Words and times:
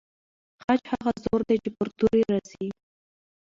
خج 0.63 0.81
هغه 0.91 1.11
زور 1.23 1.41
دی 1.47 1.57
چې 1.63 1.69
پر 1.77 1.87
توري 1.97 2.23
راځي. 2.31 2.67